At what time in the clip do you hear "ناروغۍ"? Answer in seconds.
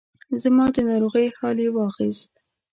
0.89-1.27